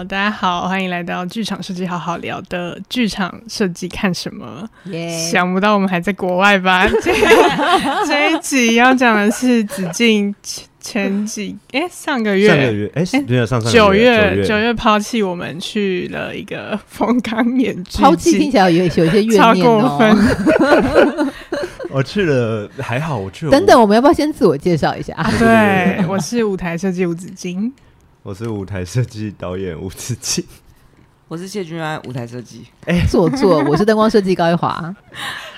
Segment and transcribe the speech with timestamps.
[0.00, 4.66] 好，大家好，欢迎来到剧场设计好好聊的剧场设计看什么.
[5.30, 6.88] 想不到我们还在国外吧？
[7.04, 7.12] 这
[8.06, 19.54] 这一集要讲的是子敬前前几哎上个月上个月哎没有上上九月九月抛弃我们去了一个风冈演剧抛弃听起来有有一些怨念哦。
[19.54, 21.30] 超过分
[21.92, 23.52] 我去了还好，我去了。
[23.52, 25.12] 等等，我们要不要先自我介绍一下？
[25.20, 27.70] 啊、对，我是舞台设计吴子敬。
[28.30, 30.44] 我是舞台设计导演吴子敬，
[31.26, 32.64] 我是谢君安，舞台设计。
[32.86, 34.94] 哎，做作，我是灯光设计高一华。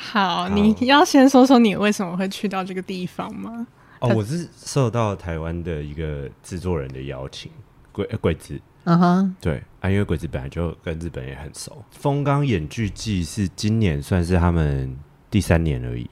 [0.00, 3.66] 好，你要先说说你为什么会去到这个地方吗？
[4.00, 7.52] 哦，我是受到台湾的一个制作人的邀请，
[7.92, 8.58] 鬼鬼子。
[8.84, 11.84] 嗯哼，对啊，因为鬼子本来就跟日本也很熟。
[11.90, 14.96] 风冈演剧季是今年算是他们
[15.30, 16.08] 第三年而已。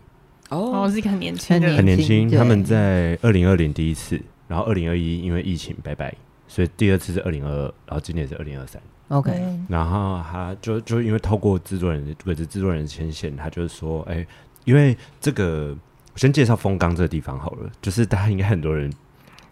[0.51, 2.31] 哦，我是一个很年轻的，很年轻。
[2.31, 6.15] 他们在二零二零第一次，然后二零二一因为疫情拜拜。
[6.51, 8.83] 所以第二次是二零二二，然后今年是二零二三。
[9.07, 9.31] OK，
[9.69, 14.27] 然后他就就因为透过制作人，或者制作人牵线，他就是说，哎，
[14.65, 15.77] 因为这个，
[16.13, 18.93] 我先介绍风冈这个地方好了，就是大家应该很多人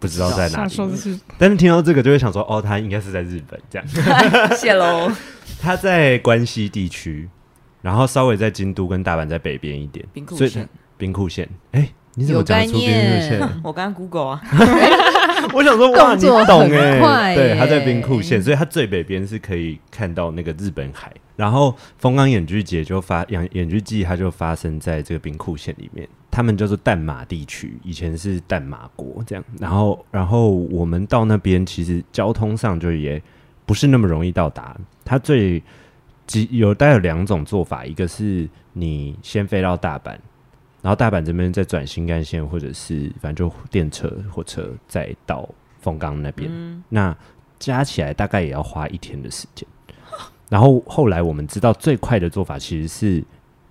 [0.01, 4.57] 不知道在哪里，是但是听到这个就会想说，哦，他应该是在日本这样。
[4.57, 5.09] 谢喽。
[5.63, 7.29] 他在关西地区，
[7.81, 10.69] 然后稍微在京都跟大阪在北边一点，兵库县。
[10.97, 11.89] 兵库县，哎，
[12.19, 12.89] 你怎么讲出兵库
[13.21, 13.41] 线？
[13.63, 14.43] 我刚刚 Google 啊。
[15.55, 17.35] 我想说，哇，你懂哎、欸？
[17.37, 21.13] 对，他在冰库县，所以它最北边是可以看到那个日本海。
[21.37, 26.09] 然后风冈演剧节就发演演剧季，它就发生在这个兵库县里面。
[26.29, 29.45] 他们叫做淡马地区，以前是淡马国这样。
[29.61, 33.23] 然后，然后我们到那边，其实交通上就也
[33.65, 34.77] 不是那么容易到达。
[35.05, 35.63] 它最
[36.27, 40.17] 几有带有两种做法，一个是你先飞到大阪。
[40.89, 45.47] 然后大阪这边再转新干线，或者是反正就电车、火车，再到
[45.83, 46.51] 凤冈那边。
[46.51, 47.15] 嗯、那
[47.59, 49.69] 加起来大概也要花一天的时间。
[50.49, 53.23] 然后后来我们知道最快的做法其实是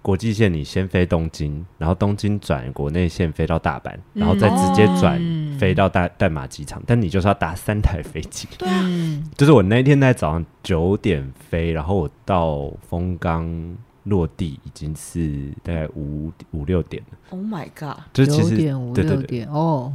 [0.03, 5.19] 国际线，你先飞东京，然后东京转国内线飞到大阪，然后再直接转
[5.57, 6.79] 飞到大代码机场。
[6.85, 8.47] 但你就是要搭三台飞机。
[8.59, 8.87] 对啊，
[9.35, 13.75] 就是我那天在早上九点飞，然后我到风冈。
[14.07, 17.17] 落地已经是大概五五六点了。
[17.29, 17.99] Oh my god！
[18.13, 19.93] 就是其实点五六点哦。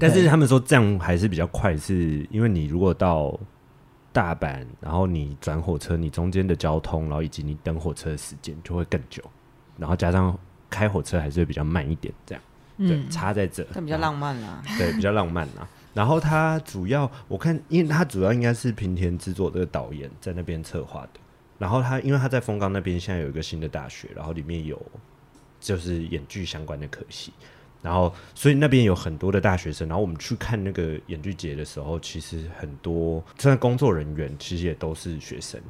[0.00, 3.38] 但是他们说这样还是比较快，是因为你如果到
[4.12, 9.22] 大阪，然后你转火车，你中间的交通，然后以及你等火车的时间就会更久，
[9.76, 10.36] 然后加上
[10.70, 12.42] 开火车还是会比较慢一点，这样。
[12.76, 13.64] 嗯、对，差在这。
[13.72, 14.62] 但比较浪漫啦。
[14.78, 15.68] 对，比较浪漫啦。
[15.92, 21.20] 然后他主要我看，因为他主要应该是平田制作这个导演在那边策划的。
[21.58, 24.80] 然后他，因为他在丰冈那边，现在有一个新的大学，然后里面有
[25.60, 27.32] 就是演剧相关的科系，
[27.80, 29.86] 然后所以那边有很多的大学生。
[29.88, 35.60] 然后我们去看那个演剧节的时候，其实很多现在工作人员其实也都是学生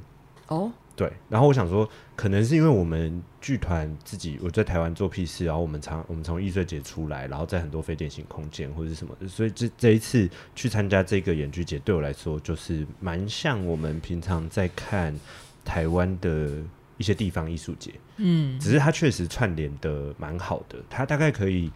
[0.49, 0.72] 哦。
[0.97, 15.15] 对，然后我想说，可能是因为我们剧团自己我在台湾做屁事，然后我们常我们从艺术节出来，然后在很多非典型空间或者是什么，所以这这一次去参加这个演剧节，对我来说就是蛮像我们平常在看。
[15.65, 16.51] 台湾的
[16.97, 20.79] 一些地方艺术节，嗯，只是它确实串联的蛮好的。
[20.91, 21.71] 它大概可以，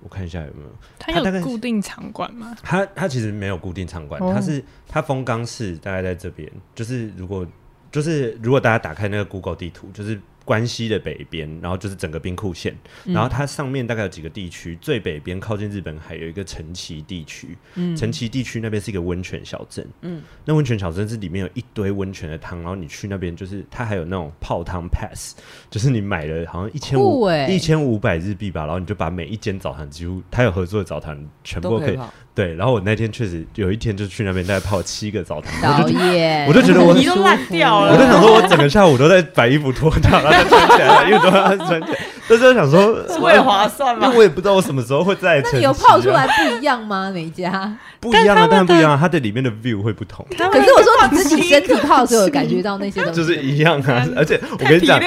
[0.00, 2.56] 我看一下有没有，它有固定场馆吗？
[2.62, 6.50] 它它其实没有固定场馆，它是它风冈市大概在这边。
[6.74, 7.46] 就是如果
[7.90, 10.20] 就是如果大家打开那个 Google 地图，就是。
[10.44, 25.36] 关西的北边，然后就是整个兵库县，嗯、然后它上面大概有几个地区，最北边靠近日本海有一个城崎地区，嗯，城崎地区那边是一个温泉小镇，嗯，那温泉小镇是里面有一堆温泉的汤，然后你去那边就是它还有那种泡汤 pass，
[25.70, 31.98] 就是你买了好像一千五一千五百日币吧，然后你就把每一间澡堂几乎它有合作的澡堂全部都可以。
[32.34, 35.52] 对，然后我那天确实有一天就去那边，大概泡七个澡堂，
[35.82, 35.94] 我就
[36.48, 41.98] 我就觉得我你都烂掉了，我就想说我整个下午都在把衣服脱掉，然后再穿起来，因为都要穿起来。
[42.28, 44.06] 但是我想说，为了划算吗？
[44.06, 45.40] 因为我也不知道我什么时候会再。
[45.42, 47.10] 那你有泡出来不一样吗？
[47.12, 50.24] 每一家 不一样啊，当然不一样，它的里面的 view 会不同。
[50.30, 54.06] 可是我说你自己身体泡的时候有感觉到那些东西，就是一样啊。
[54.16, 55.00] 而且我跟你讲，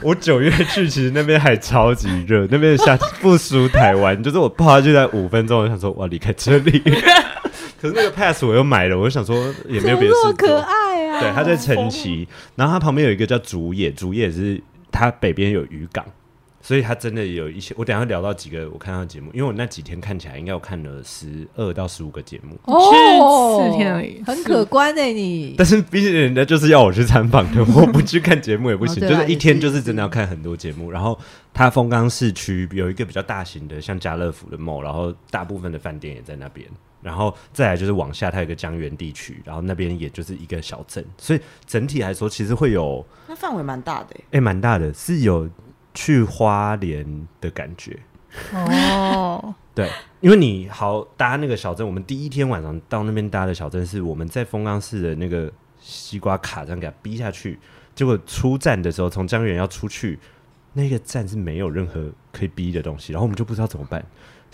[0.00, 4.20] 我九月去，其实那边还超级热，那边夏天不输台湾。
[4.24, 6.82] 就是我泡下去在五分钟，我想说我要离开这里。
[7.80, 9.36] 可是那个 pass 我又买了，我就想说
[9.68, 10.32] 也没有别的事。
[10.32, 11.20] 可爱啊！
[11.20, 12.26] 对，它在城崎，
[12.56, 14.58] 然后它旁边有一个叫竹野，竹野是
[14.90, 16.02] 它北边有渔港，
[16.64, 25.02] 所以他真的有一些，我等一下聊到几个我看到的节目，因为我那几天看起来应该有看了十二到十五个节目，哦，四天而已，很可观呢。
[25.02, 30.90] 你但是毕竟人家就是要我去参访的，我不去看节目也不行，哦、就是一天就是真的要看很多节目。
[30.90, 31.18] 然后
[31.52, 36.66] 它丰冈市区有一个比较大型的，像家乐福的 mall，然后大部分的饭店也在那边。
[37.02, 45.46] 然后再来就是往下，它有一个江源地区，然后那边也就是一个小镇，所以整体来说其实会有那范围蛮大的，哎，蛮大的，是有
[45.94, 47.98] 去花莲的感觉
[48.52, 49.54] 哦。
[49.74, 55.50] 对，因为你好搭那个小镇，我们第一天晚上到那边搭的小镇，是我们在风冈市的那个
[55.80, 57.58] 西瓜卡这样给它逼下去，
[57.94, 60.18] 结果出站的时候从江源要出去，
[60.74, 64.04] 那个站是没有任何可以逼的东西，然后我们就不知道怎么办。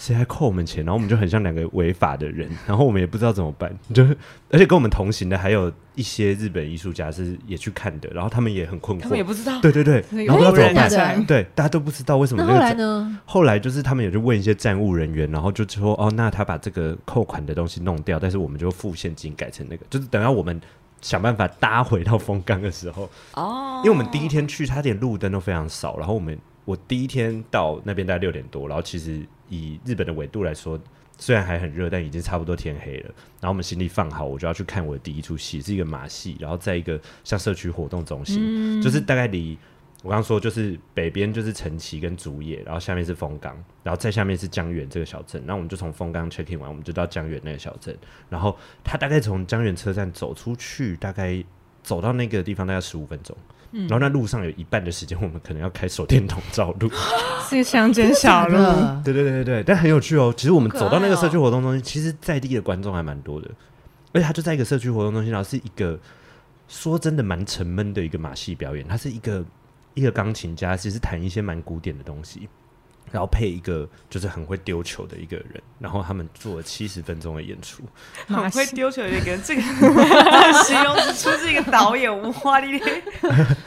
[0.00, 0.82] 谁还扣我们钱？
[0.82, 3.70] 然后我们就很像两个违法的人，然后我们也不知道怎么办。
[3.93, 4.02] 就
[4.50, 9.61] 而且跟我们同行的还有一些日本艺术家是也去看的，然后他们也很困惑，他们也不知道。
[9.61, 10.52] 对对对，然后不知道
[10.88, 11.26] 怎么办？
[11.26, 12.43] 对，大家都不知道为什么。
[12.43, 13.20] 那后来呢？
[13.26, 20.58] 后来就是他们也就问一些站务人员，然后就说：“哦，那他把这个扣款的东西弄掉，但是我们就付现金改成那个，就是等到我们
[21.02, 29.23] 想办法搭回到风干的时候哦，因为我们第一天去，他连路灯都非常少，然后我们我第一天到那边大概六点多，然后其实。
[29.50, 30.81] 以日本的纬度来说，
[31.19, 33.14] 虽然还很热，但已经差不多天黑了。
[33.38, 39.58] 然后我们行李放好，我就要去看我的第一出戏，是一个马戏，然后在一个像社区活动中心，就是大概离
[40.02, 45.43] 我刚刚说，就是北边就是城崎跟竹野，然后下面是丰冈，然后再下面是江原这个小镇。
[45.44, 47.94] 那我们就从丰冈 check in 完，我们就到江原那个小镇。
[48.31, 51.44] 然后他大概从江原车站走出去，大概
[51.82, 53.37] 走到那个地方大概十五分钟。
[53.72, 56.90] 嗯、然后那路上有一半的时间，我们可能要开手电筒照路，
[57.49, 58.56] 是个乡间小路。
[59.05, 60.34] 对对对对对，但很有趣哦。
[60.37, 63.49] 其实我们走到那个社区活动中心，其实在地的观众还蛮多的，
[64.12, 65.99] 而且他就在一个社区活动中心，然后是一个
[66.69, 68.87] 说真的蛮沉闷的一个马戏表演。
[68.88, 69.44] 他是一个
[69.94, 72.49] 一个钢琴家，其实弹一些蛮古典的东西。
[73.12, 77.83] 然后配一个就是很会丢球的一个人，然后他们做了七十分钟的演出。
[78.29, 79.62] 很会丢球的一个人，这个
[80.65, 82.81] 形容词出自一个导演无华丽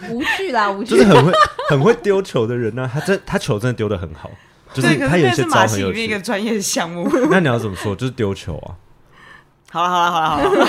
[0.10, 0.92] 无趣啦，无趣。
[0.92, 1.32] 就是很会
[1.70, 4.32] 很会丢球的人呢、啊，他真他球真的丢的很好，
[4.74, 6.04] 就是他有一些招很有趣。
[6.04, 7.94] 一个专业的项目， 那你要怎么说？
[7.96, 8.76] 就是丢球啊。
[9.72, 10.68] 好了好了好了好了，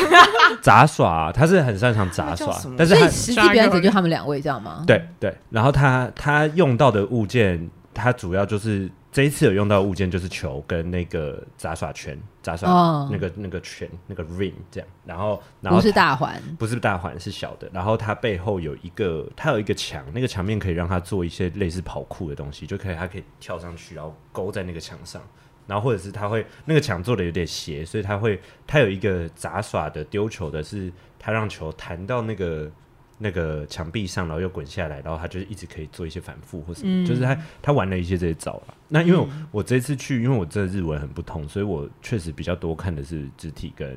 [0.63, 4.83] 杂耍、啊，他是很擅长杂耍，但是他实际表演者就他们两位，知道吗？
[4.87, 7.71] 对对，然后他他用到的物件。
[7.95, 12.69] 它主要就是这一次有用到物件，就是球跟那个杂耍圈，杂耍
[13.11, 25.23] 那个、哦、那个圈那个 ring 这样，然后然后不是大环，不是大环是小的，然后它背后有一个，它有一个墙，那个墙面可以让它做一些类似跑酷的东西，就可以它可以跳上去，然后勾在那个墙上，
[25.67, 32.71] 然后或者是它会那个墙做的有点斜，所以它会它有一个杂耍的丢球的是，它让球弹到那个。
[33.19, 38.75] 那个墙壁上，然后又滚下来，然后他就是一直可以做一些反复或什么，嗯、就是他他玩了一些这些招了。
[38.89, 43.97] 那因为我，我这次去，因为我这日文很不通，所以我确实比较多看的是肢体跟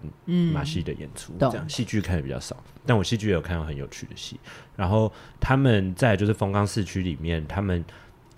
[0.54, 2.56] 马戏的演出，嗯、这样戏剧看的比较少。
[2.86, 4.40] 但我戏剧也有看到很有趣的戏。
[4.76, 7.84] 然后他们在就是风冈市区里面，他们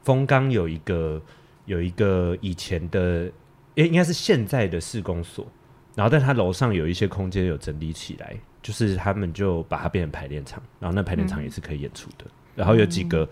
[0.04, 1.22] 风冈有一个
[1.66, 3.30] 有一个以前的，
[3.76, 5.46] 诶，应该是现在的市公所，
[5.96, 8.36] 然后但他楼上有一些空间有整理起来。
[8.62, 12.26] 就是他们就把它变成排练场，然后那排练场也是可以演出的。
[12.26, 13.28] 嗯、然后有几个，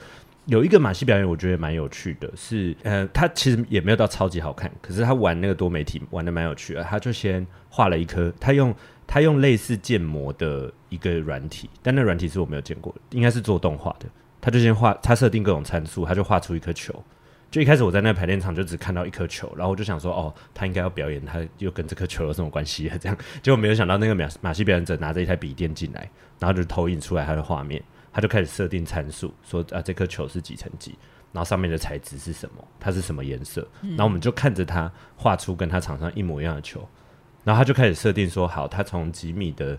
[0.46, 6.84] 有一个马戏表演，我觉得蛮有趣的是，是呃，他其实也没有到超级好看，可是他玩那个多媒体玩的蛮有趣的。
[6.84, 8.74] 他就先画了一颗，他用
[9.06, 14.08] 他用类似建模的一个软体，但那软体是我没有见过的，应该是做动画的。
[14.40, 16.94] 他就先画，他设定各种参数，他就画出一颗球。
[17.58, 22.88] 就一开始我在那个排练场就只看到一颗球，然后我就想说，哦，他应该要表演，他又跟这颗球有什么关系？
[22.88, 22.96] 啊？
[23.00, 27.84] 这样，结果没有想到那个马马戏表演者拿着一台笔电进来，然后就投影出来他的画面，
[28.14, 30.96] 他就开始设定参数，说啊，这颗球是几乘几，
[31.32, 36.88] 然后上面的材质是什么，它是什么颜色，然后我们就看着他画出跟他场上一模一样的球，
[37.44, 39.76] 然后他就开始设定说，好，他从几米的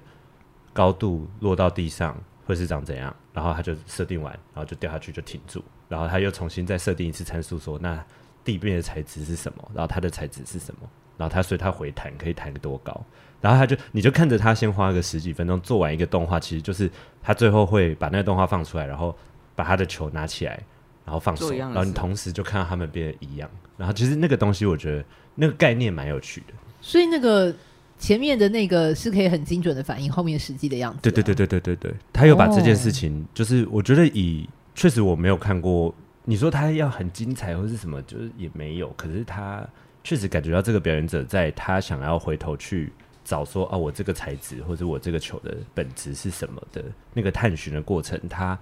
[0.72, 5.62] 高度落到地上会是长怎样，然后他就设定完，然后就掉下去就停住。
[5.88, 8.04] 然后他又重新再设定一次参数，说那
[8.44, 9.70] 地面的材质是什么？
[9.74, 10.88] 然后它的材质是什么？
[11.16, 12.98] 然后它所以它回弹可以弹个多高？
[13.40, 16.90] 然后他就你就看着他先花个十几分钟做完一个动画，其实就是
[17.22, 19.16] 他最后会把那个动画放出来，然后
[19.54, 20.60] 把他的球拿起来，
[21.04, 23.48] 然后放手，然后你同时就看到他们变得一样。
[23.76, 25.04] 然后其实那个东西我觉得
[25.36, 26.54] 那个概念蛮有趣的。
[26.80, 27.54] 所以那个
[27.96, 31.02] 前面的那个是可以很精准的反映后面实际的样子啊。
[31.02, 34.48] 对对对对对对对，他又把这件事情，就是我觉得以。
[34.78, 35.92] 确实我没有看过，
[36.24, 38.90] 你说他要很精彩或是什么，就是也没有。
[38.90, 39.66] 可是他
[40.04, 42.92] 确实感觉到这个表演者在他想要回头去
[43.24, 48.56] 找说啊，我这个材质或者我这个球的本质是什么的那个探寻的过程，他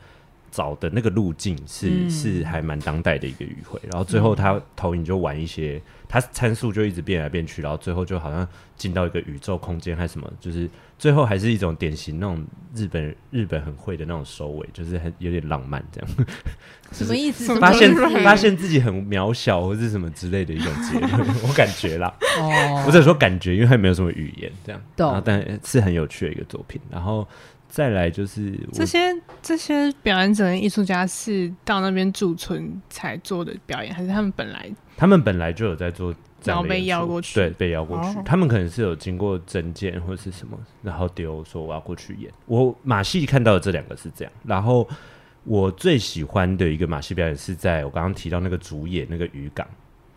[0.50, 16.10] 找的那个路径是、嗯、是还蛮当代的一个语汇，然后最后他投影就玩一些，他参数就一直变来变去，然后最后就好像进到一个宇宙空间还是什么，就是最后还是一种典型那种日本日本很会的那种收尾，就是很有点浪漫这样。
[16.92, 17.54] 什么意思？
[17.60, 21.12] 发现发现自己很渺小或是什么之类的一种结论，
[21.42, 22.14] 我感觉啦。
[22.38, 27.26] 哦，我只能说感觉，因为他没有什么语言这样，然后但是很有趣的一个作品，然后。
[27.68, 28.98] 再来就是这些
[29.42, 38.18] 这些表演者、艺术家是到那边驻村才做的表演，还是他们本来他们本来就有在做，然后被邀过去，对，被邀过去。
[38.18, 42.30] 哦、他们可能是有经过征件或者是什么，然后丢说我要过去演。
[42.46, 44.88] 我马戏看到的这两个是这样，然后
[45.44, 49.66] 我最喜欢的一个马戏表演是在我刚刚提到那个主演那个渔港，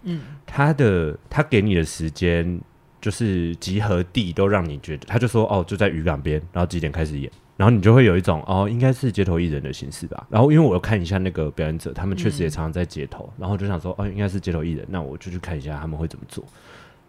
[0.04, 2.60] 嗯，他的他给你的时间
[3.02, 7.32] 就是集合地都让你觉得，他就说哦就在渔港边，然后几点开始演。
[7.58, 10.26] 然后你就会有一种哦，应该是街头艺人的形式吧。
[10.30, 13.30] 然后因为我有看一下那个表演者，他们确实也常常在街头。
[13.38, 16.42] 然后就想说哦，应该是街头艺人，那我就去看一下他们会怎么做。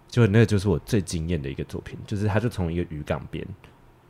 [0.08, 3.46] 就那个就是我最惊艳的一个作品，就是他就从一个渔港边，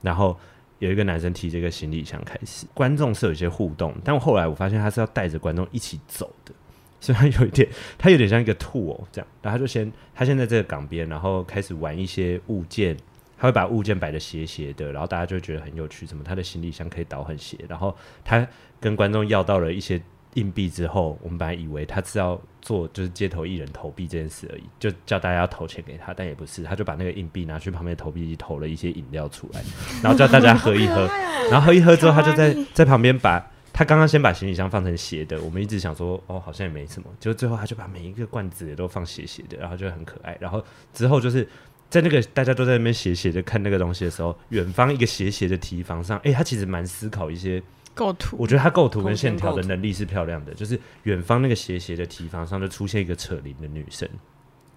[0.00, 0.34] 然后
[0.78, 6.54] 有一个男生提着一个行李箱开始，观众是有一些互动，但后来我发现他是要带着观众一起走的，
[7.00, 9.28] 虽然有一点， 他有点像一个兔哦这样。
[9.42, 12.96] 然后他就先他先在这个港边，然后开始玩一些物件。
[13.42, 16.06] 他会把物件摆得斜斜的，然后大家就觉得很有趣。
[16.06, 16.22] 什么？
[16.22, 17.56] 他的行李箱可以倒很斜。
[17.66, 18.46] 然后他
[18.78, 19.98] 跟观众要到了一些
[20.34, 26.62] 硬币之后，我们本来以为他是要做就是街头艺人投币这件事而已，就叫大家投钱给他，但也不是。
[26.64, 29.62] 他就把那个硬币拿去旁边投币机投了一些饮料出来，
[30.02, 31.08] 然后叫大家喝一喝。
[31.50, 33.50] 然后喝一喝之后，他就在 在旁边把
[33.80, 35.40] 他刚刚先把行李箱放成斜的。
[35.40, 37.08] 我们一直想说哦，好像也没什么。
[37.18, 40.36] 就最后他就把每一个罐子也都放斜斜的，然后就很可爱。
[40.38, 41.48] 然后之后就是。
[41.88, 47.60] 在那个大家都在那边斜斜的看那个东西的时候，远方一个斜斜的提防上，哎、欸，他其实蛮思考一些
[47.94, 48.36] 构图。
[48.38, 50.54] 我觉得他构图跟线条的能力是漂亮的。
[50.54, 54.08] 就是远方那个斜斜的提防上就出现一个扯铃的女生，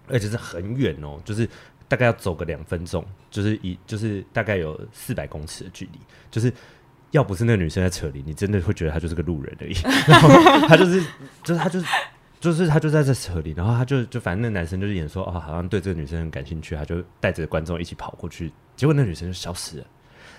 [0.07, 1.47] 而且是很远哦，就是
[1.87, 5.99] 大概要走个两分钟，就是一就是大概有四百公尺的距离。
[6.31, 6.51] 就是
[7.13, 9.73] 要不是那个女生在扯铃，你真的会觉得她就是个路人而已。
[10.07, 10.29] 然后
[10.67, 11.01] 她就是
[11.41, 11.85] 就是她就是。
[12.43, 19.85] 就是他就在这车里，然后他就就反正那男生就是演说哦，好像对这个女生很感兴趣，他就带着观众一起跑过去，结果那女生就消失了。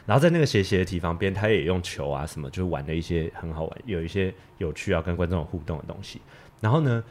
[0.04, 6.21] 然后在那个斜斜的地方边，他也用球啊什么，就玩了一些很好玩，有一些有趣啊跟观众互动的东西。
[6.61, 7.02] 然后呢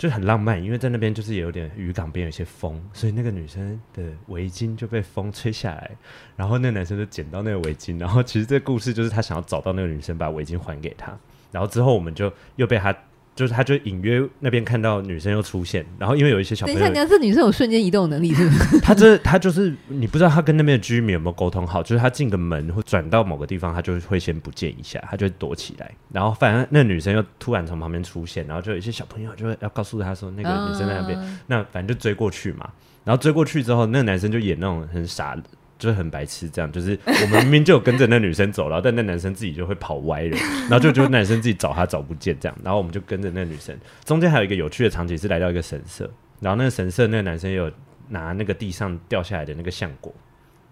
[0.00, 5.90] 就很浪漫，因为在那边就是有点渔港边有些风，所以那个女生的围巾就被风吹下来，
[6.36, 8.00] 然后那男生就捡到那个围巾。
[8.00, 11.14] 然后其实这故事就是他想要找到那个女生，把围巾还给她。
[11.52, 12.96] 然后之后我们就又被他。
[13.40, 18.78] 就是他，就隐约那边看到女生又出现，然后因为有一些小朋友，等一下，你要这女生有瞬间移动的能力是不是？
[18.80, 32.68] 他这他就是你不知道他跟那边的居民有没有沟通好，就是他进个门或转到某个地方，他就会先不见一下，他就会躲起来，然后反正那女生又突然从旁边出现，然后就有一些小朋友就会要告诉他说那个女生在那边，嗯、那反正就追过去嘛，
[33.04, 35.42] 然后追过去之后，那个男生就演那种很傻的。
[35.80, 40.36] 就是很白痴，这样就是我们明明就有跟着那女生走了， 但那男生自己就会跑歪了，
[40.68, 43.76] 然后就就男生自己找他找不见这样，然后我们就跟着那女生。
[44.04, 46.08] 中间还有一个有趣的场景是来到一个神社，
[46.38, 47.68] 然后那个神社那个男生有
[48.08, 50.14] 拿那个地上掉下来的那个橡果。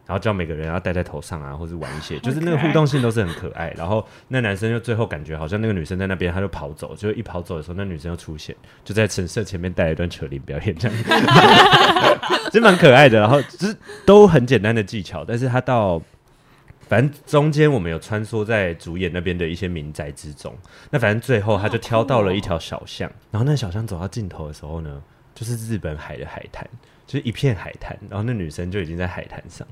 [0.08, 3.70] 然后叫每个人要戴在头上啊，或是玩一些， 就是那个互动性都是很可爱。
[3.76, 10.96] 然后那男生就最后感觉好像那个女生在那边，他就跑走，就一跑走的时候，那女生又出现，就在神社前面带一段扯铃表演，这样，
[12.50, 13.20] 真蛮可爱的。
[13.20, 16.00] 然后就是都很简单的技巧，但是他到
[16.88, 20.56] 反正中间我们有穿梭在主演那边的一些民宅之中。
[20.88, 25.02] 那反正最后他就挑到了一条小巷，然后那小巷走到尽头的时候呢，
[25.34, 26.66] 就是日本海的海滩。
[27.06, 29.66] 就是一片海滩，然后那女生就已经在海滩上，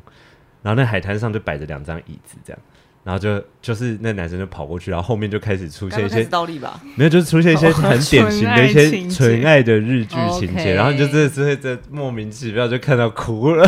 [0.67, 2.61] 然后那海滩上就摆着两张椅子，这样，
[3.05, 13.65] 然后就就是那男生就跑过去，然后后面就开始出现一些倒立吧，没有，就是出现一些很典型的一些纯爱的日剧情节，然后你就真的是会在莫名其妙就看到哭了。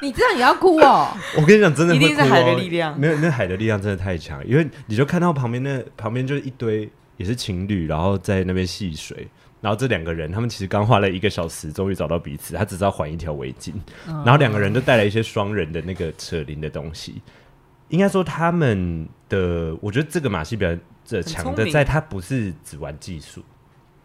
[0.00, 1.08] 你知道你要哭哦？
[1.36, 9.26] 我跟你讲，真的一定是海的力量，没有，那海的力量真的太强，因为你就看到旁边那旁边就是一堆也是情侣，然后在那边戏水。
[9.60, 12.54] 然后这两个人，他们其实刚花了一个小时，终于找到彼此。
[12.54, 13.72] 他只知道还一条围巾，
[14.06, 17.20] 哦、然后两个人都带来一些双人的那个扯铃的东西。
[17.88, 23.44] 应该说，他们的，我觉得这个马戏表演者强的，在他不是只玩技术，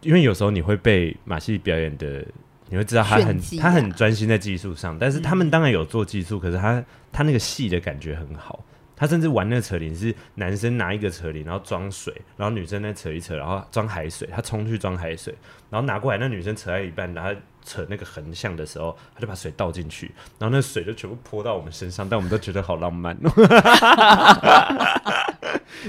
[0.02, 2.22] 因为有时候你会被马戏表演的，
[2.68, 8.62] 你会知道他很、啊、他很专心在技术上，但是他们当然有做技术，嗯、可是他他那个戏的感觉很好。
[8.96, 14.26] 他甚至玩那个扯铃，是男生拿一个扯铃，然后装水，然后女生再扯一扯，然后装海水。
[14.32, 15.34] 他冲去装海水，
[15.68, 17.30] 然后拿过来，那女生扯在一半，然后
[17.62, 23.30] 扯那个横向的时候，他就把水倒进去，然后那水就全部泼到我们身上，但我们都觉得好浪漫哦。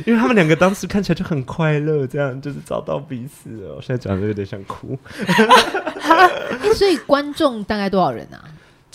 [0.06, 3.80] 因为他们两个当时看起来就很快乐，这样就是找到彼此哦。
[3.82, 5.00] 现在讲的有点想哭。
[6.76, 8.44] 所以观众大概多少人啊？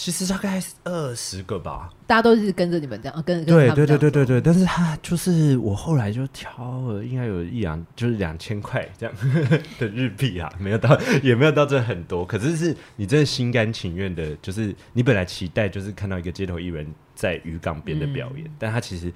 [0.02, 4.40] 其实大概二十个吧，大家都是跟着你们这样，跟跟对对对对对对。
[4.40, 6.50] 但是他就是我后来就挑
[6.88, 9.14] 了，应该有一两就是两千块这样
[9.78, 12.26] 的日币啊，没有到也没有到这很多。
[12.26, 19.12] 可是是你真的心甘情愿的，就是你本来期待就是看到一个街头艺人，在渔港边的表演，嗯、但他其实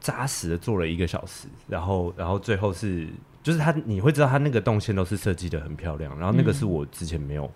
[0.00, 3.06] 扎实的做了一个小时，然后然后最后是
[3.44, 7.48] 就是他你会知道他那个动线都是设计的很漂亮，然后那个是我之前没有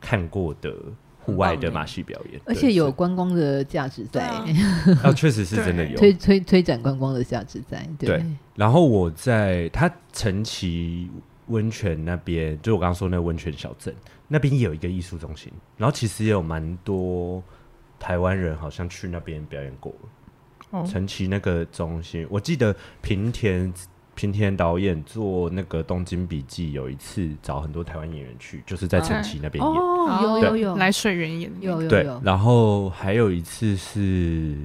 [0.00, 0.74] 看过的。
[1.24, 4.26] 户外的马戏表演，而且有观光的价值在，
[5.02, 5.96] 啊， 确实是真的有。
[5.96, 7.82] 推推推展观光的价值在。
[7.98, 11.10] 对，对，然后我在它陈崎
[11.46, 13.94] 温泉那边，就我刚刚说那个温泉小镇
[14.28, 17.42] 那边也有一个艺术中心，然后其实也有蛮多
[17.98, 19.94] 台湾人好像去那边表演过。
[20.70, 23.72] 哦，陈崎那个中心，我记得平田。
[24.14, 29.74] 平田导演做那个《东京笔记》，有一次找很多台湾演员去，就是在陈崎那边演。
[29.74, 31.88] 哦，有有有来水源演，有有有。
[31.88, 34.56] 对，然后还有一次是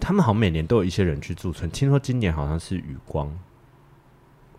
[0.00, 3.32] 他们好像每年都有一些人去驻村，听说今年好像是宇光，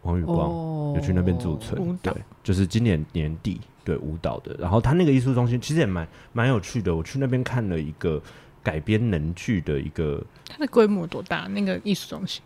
[0.04, 1.98] 王宇光、哦、有去那边驻村。
[2.02, 4.56] 对，就是今年年底对舞蹈的。
[4.58, 8.22] 然后他那个艺术中心其实也蛮蛮有趣的，我去那边看了一个
[8.64, 10.24] 改编能剧的一个。
[10.48, 11.48] 它的规模多大？
[11.48, 12.42] 那个艺术中心？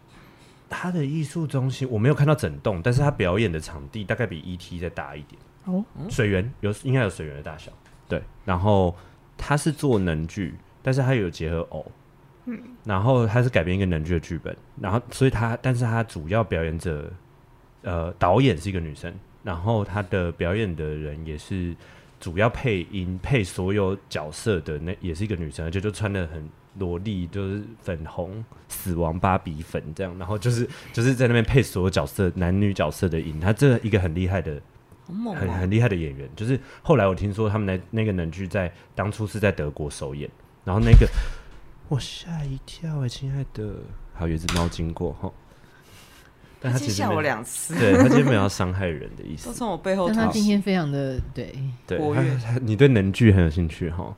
[0.73, 5.39] 他的艺术中心我没有看到整栋，但是他表演的场地大概比 ET 再大一点。
[5.65, 7.71] 哦，水源有应该有水源的大小，
[8.09, 8.21] 对。
[8.43, 8.93] 然后
[9.37, 11.91] 他是做能剧，但是他有结合偶，
[12.45, 12.59] 嗯。
[12.83, 17.09] 然后他是改编一个能剧的剧本，然后所以他，但是他主要表演者，
[17.83, 19.13] 呃，导演是一个女生，
[19.43, 21.75] 然后他的表演的人也是
[22.19, 26.49] 主要配音配所有角色的那也是一个女生，而且就穿的很。
[26.79, 34.61] 萝莉就是粉红死亡芭比粉这样，然后就是就是在那边配所有角色男女角色的音，他这一个很厉害的，
[35.35, 36.29] 很很厉害的演员。
[36.35, 40.29] 就是后来我听说他们那那个能剧在当初是在德国首演，
[40.63, 41.07] 然后那个
[41.89, 43.75] 我吓一跳哎，亲爱的，
[44.13, 45.31] 还有一只猫经过哈。
[46.63, 50.07] 但他其实吓我两次，对他今天没有要伤害人的意思，都从我背后。
[50.07, 51.53] 但他今天非常的对。
[51.85, 51.99] 对，
[52.61, 54.15] 你对能剧很有兴趣哈？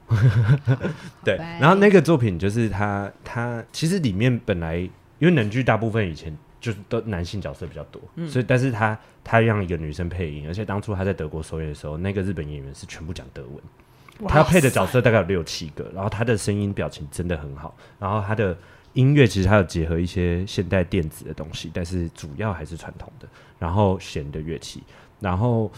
[1.26, 18.56] 对，然后那个作品就是他他其实里面本来因为能剧大部分以前就是都男性角色比较多，嗯、所以但是他他让一个女生配音，而且当初他在德国首演的时候，那个日本演员是全部讲德文，他配的角色大概有六七个，然后他的声音表情真的很好，然后他的。
[18.96, 23.28] 音乐其实它有结合一些现代电子的东西，但是主要还是传统的。
[23.60, 24.84] 然后弦的乐器，
[25.20, 25.72] 然后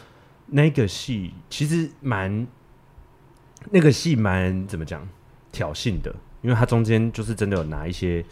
[0.46, 2.48] 那个戏其实蛮，
[3.72, 5.08] 那个戏蛮怎么讲
[5.52, 8.24] 挑衅的，因为它中间就是真的有拿一些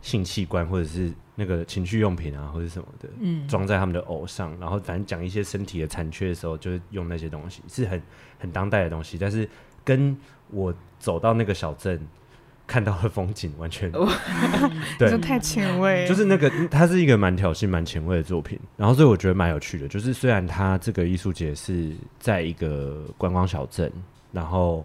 [0.00, 8.02] 性器官或者是那个情趣用品啊或者什么的，嗯，装在他们的偶上，然后反正讲一些身体的残缺的时候，就是用那些东西，是很
[8.38, 9.16] 很当代的东西。
[9.18, 9.48] 但是
[9.84, 10.16] 跟
[10.50, 12.04] 我走到那个小镇。
[12.66, 13.90] 看到的风景完全
[14.98, 16.06] 对，这太前卫。
[16.06, 18.58] 就是那个，它是一个蛮挑衅、蛮前卫的作品。
[18.76, 19.86] 然后，所以我觉得蛮有趣的。
[19.88, 23.92] 就是虽然它这个艺术节是在一个观光小镇，
[24.30, 24.84] 然后，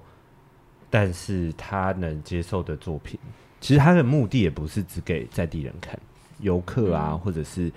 [0.90, 3.20] 但是他能接受的作品，
[3.62, 5.98] 其实他的目的也不是只给在地人看，
[6.40, 7.72] 游客啊，或者是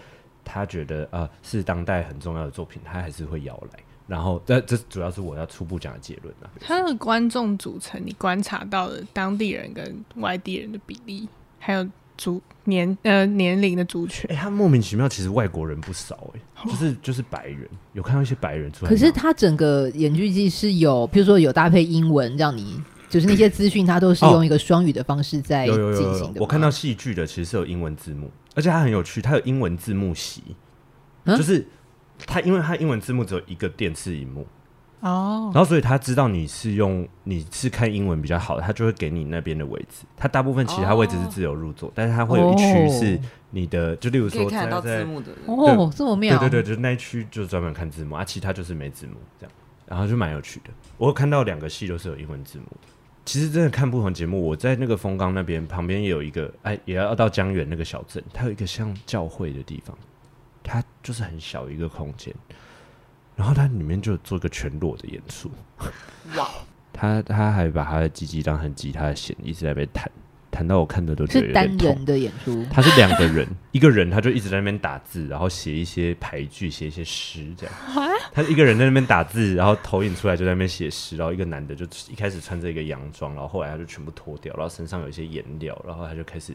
[0.45, 3.79] 他觉得呃是当代很重要的作品，他还是会邀来。
[4.11, 6.51] 然后，这这主要是我要初步讲的结论啊。
[6.59, 11.29] 它的观众组成，你观察到的当地人跟外地人的比例，
[11.61, 11.87] 还有
[12.19, 18.91] 族年呃年龄的族群，哎，他莫名其妙，其实外国人不少，哎，就是就是白人，有看到一些白人出来。
[18.91, 26.41] 可是他整个演剧季是有，譬如说有搭配英文，让你就是那些资讯，他都是用一个双语的方式在进行的。
[26.41, 30.43] 我看到戏剧的其实是有英文字幕，而且它很有趣，它有英文字幕席，
[31.25, 31.65] 就是。
[32.27, 34.47] 他因为他英文字幕只有一个电视荧幕
[35.01, 40.05] 哦，然后所以他知道你是用你是看英文比较好的，他就会给你那边的位置。
[40.15, 49.53] 他大部分其他位置是自由入座，但是他会有一区是你的，就例如说看到字幕的哦，这么妙，对对对，就是那一区就是专门看字幕啊，其他就是没字幕这样，
[49.87, 50.71] 然后就蛮有趣的。
[50.99, 52.89] 我有看到两个戏都是有英文字幕的，
[53.25, 54.39] 其实真的看不同节目。
[54.39, 59.97] 我在那个风冈那边旁边也有一个，哎，也要到江原那个小镇，它有一个像教会的地方。
[60.63, 62.35] 它就是很小一个空间，
[63.37, 65.51] 然后它里面就做一个全裸的演出。
[66.37, 66.49] 哇！
[66.93, 70.11] 他他还把他的鸡鸡当成吉他的弦，一直在被弹
[70.51, 77.75] 弹到我看的都觉得是单人的演出，他是两个人，一个人他就一直在那边打字，然后写一些俳句，写一些诗，这样。
[78.35, 86.55] 他一个人在那边打字，然后投影出来就在那边写诗，然后一个男的就一开始穿着一个洋装，然后后来他就全部脱掉，然后身上有一些颜料，然后他就开始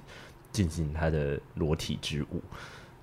[0.52, 2.44] 进行他的裸体之舞。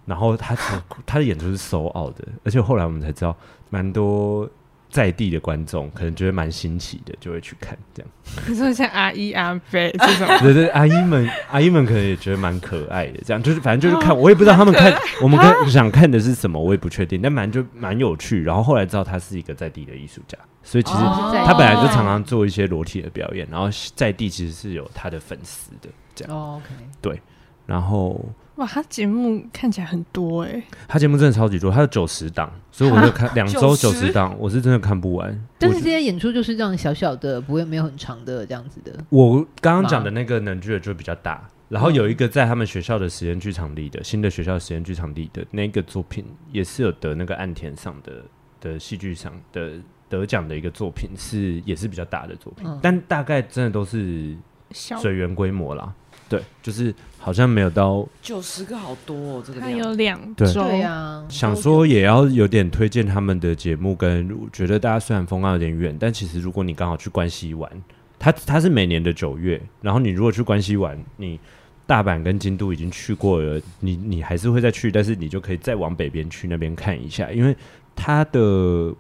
[0.04, 0.54] 然后他
[1.06, 3.36] 他的演出是 sold out 的，而且后来我们才知道，
[3.70, 4.48] 蛮多
[4.90, 8.10] 在地的观众可能觉得蛮新奇的，就会去看这样。
[8.46, 18.42] 你说像阿姨阿伯这种， 对对，阿姨们 阿姨们可能也觉得蛮可爱的，这样就是反正就是看，我也不知道他们看我们看想看的是什么，我也不确定，但蛮就蛮有趣。
[18.42, 26.36] 然后后来知道他是一个在地的艺术家，所以其实他本来就常常做一些裸体的表演，然后在地其实是有他的粉丝的这样。
[26.36, 27.22] 哦，OK，对，
[27.64, 28.22] 然后。
[28.62, 35.36] 哇，他节目看起来很多哎、欸，他节目真的超级多，他有九十档，所以我就看两周九十档，我是真的看不完。
[35.58, 38.92] 但是这些演出就是这样小小的，不会没有很长的这样子的。
[39.08, 48.12] 我刚刚讲的那个能剧的就比较大，然后有一个在他们学校的实验剧场里的、嗯、新的学校实验剧场里的那个作品，也是有得那个岸田上的
[48.60, 49.72] 的戏剧上的
[50.08, 54.36] 得奖的一个作品，是也是比较大的作品，嗯、但大概真的都是
[54.70, 55.92] 水源规模啦。
[56.32, 61.22] 对，就是好像没有到九十个，好多哦，这个量有两周对啊。
[61.28, 67.70] 想说也要有点推荐他们的节目，跟我觉得大家虽然风光有点远，但其实如果你刚好去关西玩，
[68.18, 71.38] 它它是每年的九月，然后你如果去关西玩，你
[71.86, 77.54] 大阪跟京都已经去过了，你你还是会再去，但是你就可以再往北边去那边看一下，因为。
[77.94, 78.40] 他的，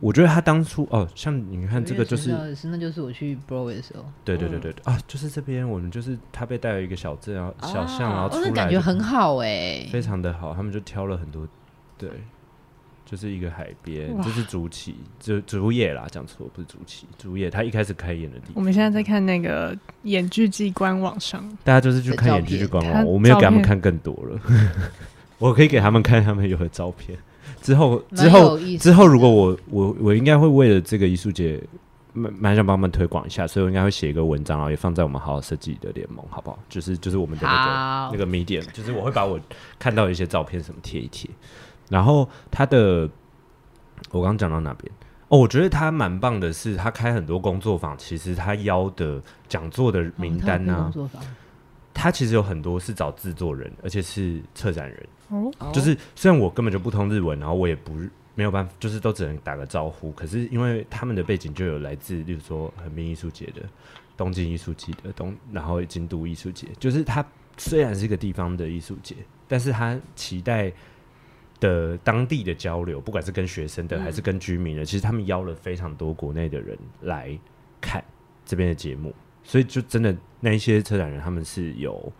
[0.00, 11.48] 我觉得他当初哦，像你看这个就是，是那就是我去 Broadway 的时候，对对对对，对、嗯、啊，就是这边我们就是他被带了一个小镇啊，小巷，然后出来、哦、感觉很好哎、欸，非常的好，他们就挑了很多，
[11.98, 12.10] 对，
[13.04, 18.52] 就是一个海边，就是竹崎，竹竹野啦，讲错不是竹崎，竹野，他一开始开演的地方。
[18.54, 24.40] 我们现在在看那个演剧季官网上，大家就是去看演剧季官网，我没有给他们看更多了，
[25.38, 27.18] 我可以给他们看他们有的照片。
[27.62, 31.62] 之后，之后，之后，如果我我我应该会为了这个艺术节，
[32.12, 36.58] 蛮蛮想帮他们推广一下，所以我应该会写一个文章，然后也放在我们好好设计的联盟，好不好？
[36.68, 39.40] 就是就是我们的那个那个 medium，就是我会把我
[39.78, 41.30] 看到一些照片什么贴一贴。
[41.88, 43.08] 然后他的，
[44.10, 44.92] 我刚刚讲到哪边？
[45.28, 50.92] 哦，我觉得他蛮棒的是，他开很多工作坊，其实他邀的讲座的名单呢、啊，
[51.94, 55.08] 他其实有很多是找制作人，而且是策展人。
[55.28, 57.94] 哦就是虽然我根本就不通日文，然后我也不
[58.34, 60.12] 没有办法，就是都只能打个招呼。
[60.12, 63.62] 可是因为他们的背景就有来自，例如说横滨艺术节的、
[64.16, 67.24] 东京艺术节的东，然后京都艺术节，就是它
[67.56, 69.16] 虽然是一个地方的艺术节，
[69.48, 70.72] 但是他期待
[71.60, 77.38] 的当地的交流，不管是跟学生的还是跟居民的，其实他们邀了非常多国内的人来
[77.80, 78.02] 看
[78.44, 82.12] 这边的节目，所以就真的那一些车展人他们是有。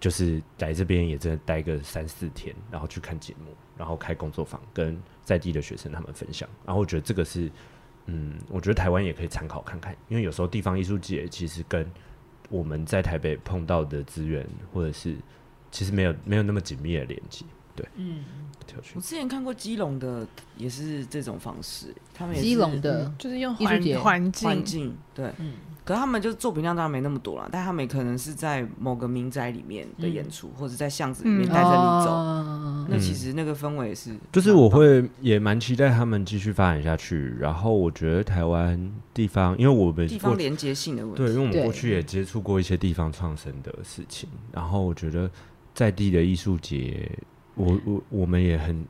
[0.00, 6.46] 就是来这边也真的待个三四天，然后去看节目，然后开工作坊，跟在地的学生他们分享。
[6.66, 7.50] 然后我觉得这个是，
[8.04, 11.90] 嗯，我觉得台湾也可以参考看看，因为有时候地方艺术节其实跟
[12.50, 15.16] 我们在台北碰到的资源，或者是
[15.70, 17.46] 其实没有没有那么紧密的连接。
[17.74, 18.24] 对，嗯，
[18.94, 23.66] 我之前看过基隆的，也是这种方式，他们也是基隆的，嗯、就是用环
[24.00, 25.54] 环境环境，对，嗯。
[25.84, 32.10] 可是他们就是作品量当然没那么多了，但他们可能是在某个民宅里面的演出，嗯、或者在巷子里面带着你走。
[32.10, 37.36] 嗯、那其实那个氛围是，就是我会也蛮期待他们继续发展下去。
[37.38, 44.26] 然后我觉得台湾地方，因为我们地方连接性的问题，对，因为我们过去也接触过一些地方创生的事情。
[44.52, 45.30] 然后我觉得
[45.74, 47.06] 在地的艺术节，
[47.54, 48.84] 我我我们也很。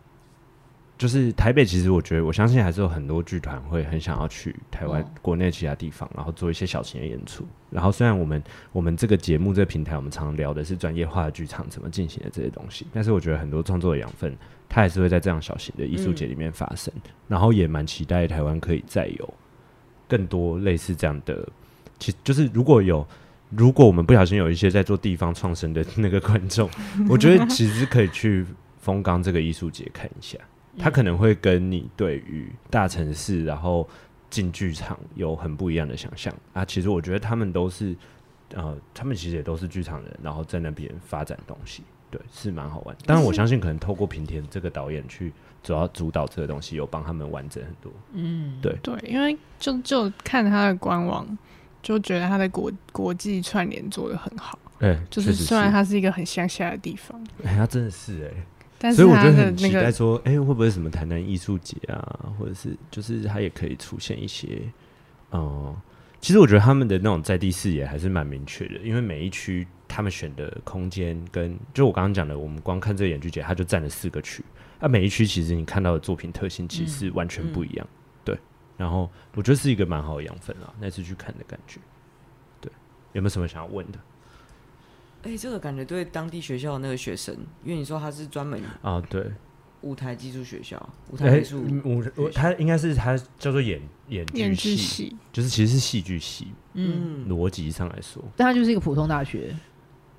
[0.97, 7.45] 就是台北，其实我觉得，我相信还是有很多剧团会很想要去台湾国内其他地方，然后做一些小型的演出。
[7.69, 14.35] 然后虽然我们我们这个节目这个平台，我们常聊的是专业化的剧场怎么进行的这些东西，但是我觉得很多创作的养分，
[14.69, 16.95] 它还是会在这样小型的艺术节里面发生。
[17.27, 19.35] 然后也蛮期待台湾可以再有
[20.07, 21.47] 更多类似这样的，
[21.99, 23.05] 其实就是如果有，
[23.57, 26.69] 如果我们不小心有一些在做地方创生的那个观众，
[27.09, 28.45] 我觉得其实可以去
[28.79, 30.39] 风冈这个艺术节看一下。
[30.77, 33.89] 他可能会跟你对于大城市，然后
[34.29, 36.65] 进剧场有很不一样的想象啊。
[36.65, 37.95] 其实我觉得他们都是，
[38.55, 42.97] 呃，他们其实也都是剧场人，然后在那边发展东西，对，是蛮好玩。
[43.07, 47.93] 当然，我相信可能透过平田这个导演去主要主导这个东西，有帮他们完整很多。
[48.13, 51.25] 嗯，对对，因为就就看他的官网，
[51.85, 54.59] 就觉得它的国国际串联做的很好。
[54.81, 58.47] 哎、欸，就是虽然它是一个很乡下的地方，哎、欸，他真的是哎、欸。
[58.93, 64.61] 所以我就很期待说，哎、欸，会不会什么台南艺术节啊，或者是就是它也可以出现一些，
[65.33, 65.75] 嗯，
[66.21, 74.45] 其实我觉得他们的那种在地视野还是蛮明确的，因为每一区他们选的空间跟就我刚刚讲的，我们光看这个演剧节，它就占了四个区，
[74.81, 78.04] 啊，每一区其实你看到的作品特性其实是完全不一样，嗯嗯、对。
[78.77, 81.81] 然后我觉得是一个蛮好的养分啊，那次去看的感觉。
[82.61, 82.71] 对，
[83.13, 83.99] 有没有什么想要问的？
[85.23, 87.35] 哎、欸，这个感觉对当地学校的那个学生，
[87.65, 89.33] 因为你说他是专门啊，对，
[89.81, 95.17] 舞台技术学校，舞台技术舞，他应该是他叫做演演剧系，系。
[95.33, 99.57] 就是其实是戏剧系，嗯，逻辑上来说，但他就是一个普通大学，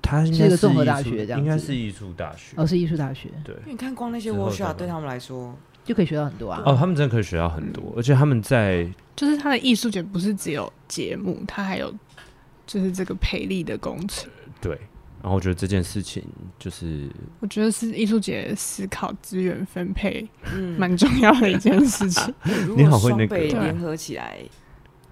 [0.02, 11.90] 他是一个综合大学，这样应该是艺术大学，哦，是艺术大学，对，因为你看光那些 workshop 对他们来说就可以学到很多啊，哦，他们真的可以学到很多，嗯、而且他们在就是他的艺术节不是只有节目，他还有
[12.66, 14.28] 就是这个培力的工程，
[14.60, 14.78] 对。
[15.22, 16.22] 然后我觉得这件事情
[16.56, 17.08] 就是，
[17.40, 22.34] 我觉得是艺术节思考资源分配，嗯，蛮重要的一件事情。
[22.76, 24.38] 你好会那个联合起来，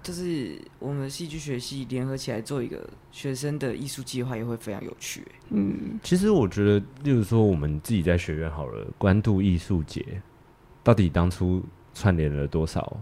[0.01, 5.25] 就是我们戏剧学系联合起来做一个学生的艺术计划，也会非常有趣。
[5.49, 10.05] 嗯，其实我觉得，例如说我们自己在学院好了，关渡艺术节
[10.85, 11.61] 到底当初
[11.95, 12.95] 串联了多少？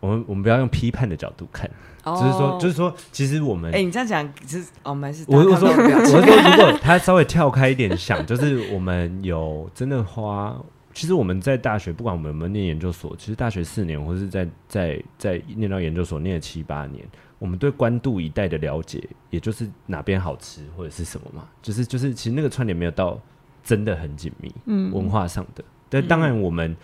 [0.00, 1.68] 我们我们不要用批判的角度看。
[2.04, 10.56] 只是说，就是说，其实我们哎，你这样讲，其实我们是我是说，我是说，如果他稍微跳开一点想，就是我们有真的花，
[10.94, 17.04] 其实我们在大学，不管我们有没有念研究所，其实大学四年，或是在在在念到研究所念了七八年，
[17.40, 23.18] 我们对关渡一带的了解，也就是哪边好吃或者是什么嘛，就是就是，其实那个串联没有到
[23.64, 25.64] 真的很紧密，嗯，文化上的。
[25.88, 26.76] 但当然，我们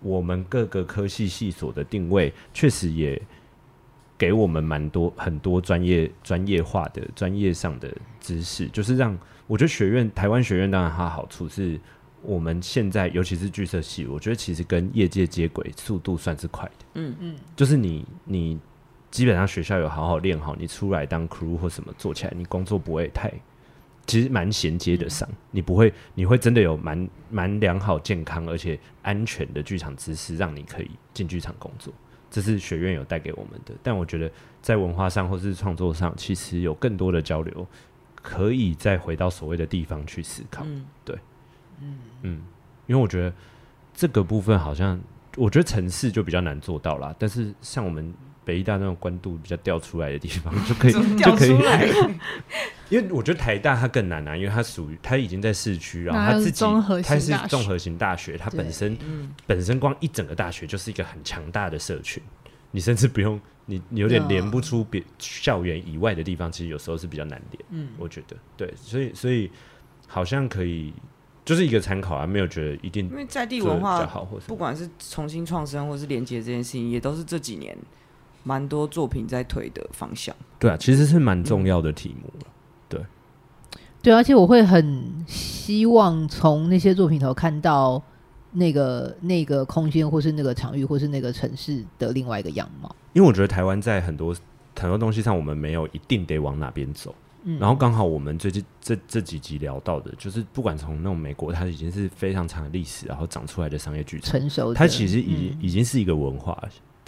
[0.00, 3.20] 我们各个科系系所的定位，确实也。
[4.16, 11.78] 给我们蛮多很多专业专业化的专业上的知识，就是让我觉得学院台湾学院当然它好处是，
[12.22, 16.84] 我们现在尤其是剧社系，我觉得其实跟业界接轨速度算是快的。
[16.94, 18.58] 嗯嗯，就是你你
[19.08, 23.32] 基本上学校有好好练好，你出来当 crew 或什么做起来，你工作不会太，
[24.08, 31.94] 其实蛮衔接的上，嗯、你不会你会真的有蛮蛮良好健康而且安全的剧场知识，让你可以进剧场工作。
[32.30, 37.66] 这是学院有带给我们的，但我觉得在文化上或是创作上，其实有更多的交流，
[38.16, 40.62] 可以再回到所谓的地方去思考。
[40.66, 41.16] 嗯、对，
[41.80, 42.42] 嗯嗯，
[42.86, 43.32] 因为我觉得
[43.94, 45.00] 这个部分好像，
[45.36, 47.14] 我觉得城市就比较难做到啦。
[47.18, 48.12] 但是像我们
[48.48, 51.50] 北医大那种官渡比较掉出来的地方，就可以就可以。
[52.88, 56.64] 因为我觉得台大它更难啊，因为它属于它已经在市区，然后它自己
[57.04, 62.22] 它是综合型大学，它本身、嗯、本身光一整个大学就是一个很强大的社群，
[62.70, 67.64] 你甚至不用你你有点连不出别校园以外的地方，其实有时候是比较难连。
[67.68, 69.50] 嗯，我觉得对，所以所以
[70.06, 70.94] 好像可以
[71.44, 77.76] 就是一个参考啊，没有觉得一定因为在地文化好，或不管是重新创生或是连接这件事情，也都是这几年
[78.42, 80.34] 蛮多作品在推的方向。
[80.58, 82.32] 对啊，其实是蛮重要的题目。
[82.40, 82.46] 嗯
[84.00, 88.00] 对，而且我会很希望从那些作品头看到
[88.52, 92.94] 那个那个空间，或是那个场域，或是那个城市的另外一个样貌。
[93.12, 94.32] 因为我觉得台湾在很多
[94.78, 97.12] 很多东西上，我们没有一定得往哪边走。
[97.42, 106.56] 嗯，然后刚好我们最近这这几集聊到的，就是不管从那种美国，它已经是非常长的历史，然后长出来的商业剧场，成熟，它其实已经、嗯、已经是一个文化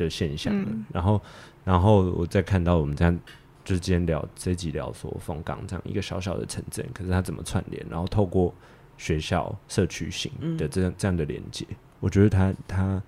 [0.05, 0.67] 的现象了。
[0.69, 1.21] 嗯、然后，
[1.65, 3.19] 然后我再看到我们这样。
[3.63, 7.87] 就是今天聊这集聊说凤岗这样一个小小的城镇，可是它怎么串联？
[7.91, 8.53] 然后透过
[8.97, 13.03] 学校社区型的这样这样的连接，嗯、我觉得他他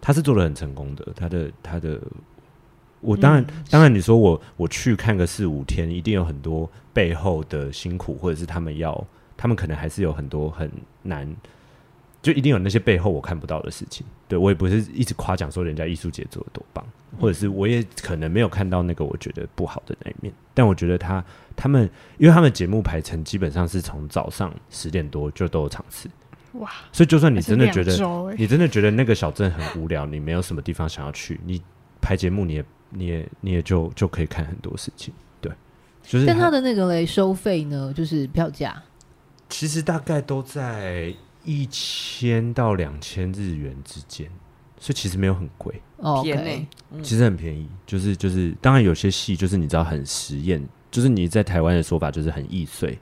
[0.00, 1.06] 他是做的很成功的。
[1.14, 2.00] 他的他的，
[3.00, 9.04] 我当然、嗯、当然你说我我去看个四五天，一定有很多背后的辛苦，或者是他们要
[9.36, 10.70] 他们可能还是有很多很
[11.02, 11.28] 难。
[12.20, 16.84] 就一定有那些背后我看不到的事情，对，我也不是一直夸奖说人家艺术节做的多棒，
[17.18, 26.10] 或者是我也可能没有看到那个我觉得不好的那一面，但我觉得他他们，因为他们节目排程基本上是从早上十点多就都有场次，
[26.54, 27.92] 哇，所以就算你真的觉得
[28.36, 31.62] 你真的觉得那个小镇很无聊，你没有什么地方想要去，你
[32.00, 35.52] 排节目你也你也你也就就可以看很多事情，对，
[36.02, 38.82] 就是但他的那个嘞收费呢，就是票价，
[39.48, 41.14] 其实大概都在。
[41.44, 44.28] 一千到两千日元之间，
[44.78, 46.66] 所以其实没有很贵，哦，便宜，
[47.02, 47.68] 其实很便宜。
[47.86, 52.98] 就是就是，当然有些戏就是你知道很实验，就是你在台湾的说法就是很易碎，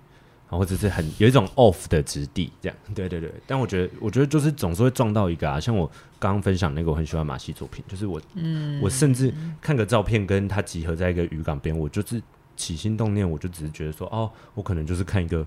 [0.49, 2.79] 或者是很有一种 off 的质地这样。
[2.95, 12.23] 对对对，但我觉得我觉得就是总是会撞到一个啊，像我刚刚分享那个我很喜欢马戏作品，就是我嗯，我甚至看个照片跟他集合在一个渔港边，我就是
[12.55, 15.47] 起心动念，我就只是觉得说哦，我可能就是看一个。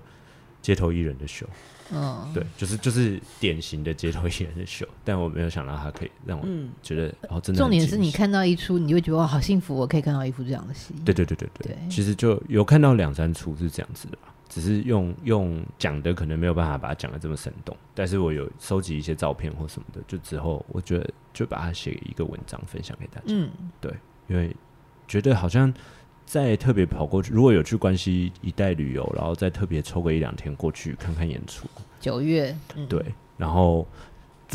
[0.60, 1.46] 街头艺人的秀。
[1.92, 6.46] 嗯，对，就是就是典型的街头艺人的秀， 但我没有想到他可以让我
[6.80, 7.60] 觉得，哦，真的。
[7.60, 10.94] 重点是你看到一出，你会觉得哇，好幸福，我可以看到一出这样的戏。
[11.04, 14.16] 对对对对对，其实就有看到两三出是这样子的，
[14.48, 23.24] 只是用用讲的可能没有办法把它讲的这么生动，但是我有收集一些照片或什么的，就之后我觉得就把它写一个文章分享给大家。
[23.26, 23.92] 嗯，对，
[24.28, 24.54] 因为
[25.08, 25.74] 觉得好像。
[26.30, 31.66] 再特别跑过去，如果有去关西一带旅游，然后再特别抽个一两天过去看看演出。
[31.98, 33.04] 九月，嗯、对，
[33.36, 33.84] 然后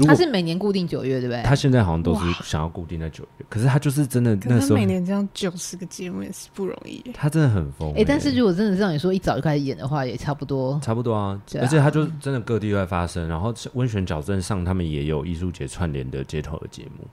[0.07, 1.43] 他是每年固定九月，对不对？
[1.43, 7.03] 他现在好像都是想要固定在九月，可是他就是真的那时候每年这样九十个节目也是不容易。
[7.13, 11.23] 他真的很疯，哎、欸，但是如果真的是让你说一早就开始演的话，也差不多，差不多啊。
[11.25, 17.05] 啊而且他就真的各地都在发生，然后温泉小镇上他们也有艺术节串联的街头的节目。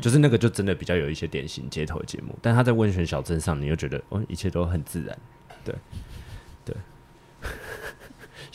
[0.00, 5.18] 就是那个，就真的比较有一些典型街头节目，但他在温泉小镇上，你又觉得哦，一切都很自然，
[5.64, 5.74] 对，
[6.64, 6.76] 对。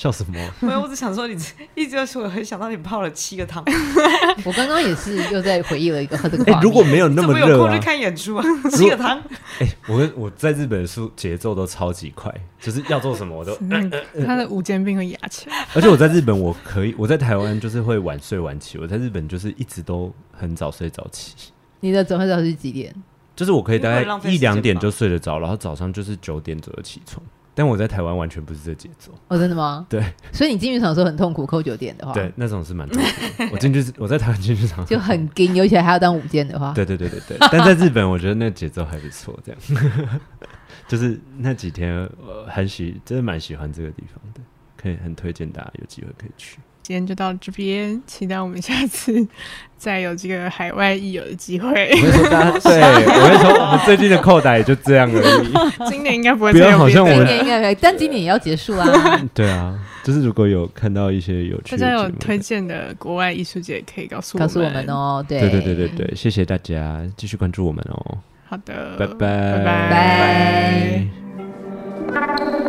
[0.02, 0.40] 笑什么？
[0.62, 1.40] 没有，我只想说，你
[1.76, 3.64] 一直说，我很想到你泡了七个汤。
[4.44, 6.60] 我刚刚也是又在回忆了一个这个。
[6.60, 9.22] 如果没有那么热，我去看演出啊，七个汤。
[9.60, 13.56] 哎，我跟我在日本的速节奏都超级快，就是要做什么我都。
[14.26, 15.68] 他的五间病会压起来。
[15.76, 21.36] 而且我在日本，我可以，我在台湾就是会晚睡晚起，我在日本就是一直都很早睡早起。
[21.80, 22.92] 你的早睡早起几点？
[23.36, 27.24] 就是我可以大概一两点就睡得着，然后早上就是九点左右起床。
[27.54, 29.86] 但我在台湾完全不是这节奏哦，真的吗？
[29.90, 33.10] 对，所以你进剧场的时候很痛苦，扣九点的话，对，那种是蛮痛苦
[33.44, 33.50] 的。
[33.52, 37.38] 我进去，我在台湾进剧场就很紧，尤其还要当舞监的话，对对对对对。
[37.52, 39.62] 但在日本，我觉得那节奏还不错，这样，
[40.88, 44.42] 就是那几天我很喜，真的蛮喜欢这个地方的，
[44.78, 46.60] 可以很推荐大家有机会可以去。
[46.82, 49.26] 今天就到这边，期待我们下次
[49.78, 51.70] 再有这个海外艺友的机会。
[51.92, 55.54] 我会说大家， 对，我会说我们最近的扣打也就这样而已。
[55.90, 58.88] 今年应该不会，不要好像我们今年应该可以，但今年也要结束啊。
[59.34, 65.24] 对啊，就是如果有看到一些有趣的，大家有推荐的国外艺术节，可以告诉告诉我们哦。
[65.28, 68.18] 对对对对对对，谢谢大家，继续关注我们哦。
[68.48, 69.16] 好的，拜拜
[69.64, 71.08] 拜
[72.12, 72.61] 拜。